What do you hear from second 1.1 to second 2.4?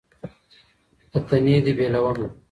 له تنې دي بېلومه